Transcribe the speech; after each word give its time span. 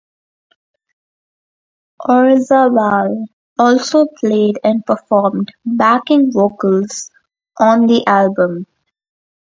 Orzabal 2.09 3.25
also 3.59 4.07
played 4.19 4.57
and 4.63 4.83
performed 4.83 5.53
backing 5.63 6.31
vocals 6.31 7.11
on 7.59 7.85
the 7.85 8.03
album. 8.07 8.65